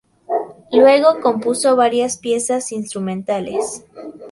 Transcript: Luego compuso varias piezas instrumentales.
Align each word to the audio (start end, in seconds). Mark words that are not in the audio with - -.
Luego 0.71 1.21
compuso 1.21 1.75
varias 1.75 2.17
piezas 2.17 2.71
instrumentales. 2.71 3.85